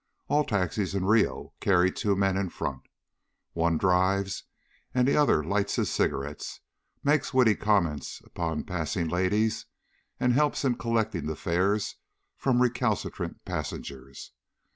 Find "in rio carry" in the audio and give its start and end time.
0.95-1.91